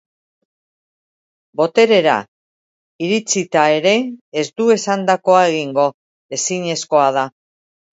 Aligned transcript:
Boterera 1.61 2.15
iritsita 3.09 3.69
ere 3.77 3.95
ez 4.45 4.49
du 4.51 4.71
esandakoa 4.81 5.49
egingo. 5.55 5.89
Ezinezkoa 6.41 7.11
da. 7.23 7.33